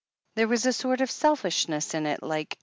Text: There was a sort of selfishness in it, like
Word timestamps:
There 0.33 0.47
was 0.47 0.65
a 0.65 0.73
sort 0.73 1.01
of 1.01 1.11
selfishness 1.11 1.93
in 1.93 2.07
it, 2.07 2.23
like 2.23 2.57